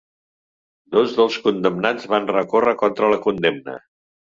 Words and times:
Dos 0.95 1.13
dels 1.17 1.37
condemnats 1.43 2.09
van 2.15 2.27
recórrer 2.33 2.75
contra 2.83 3.13
la 3.15 3.23
condemna. 3.29 3.81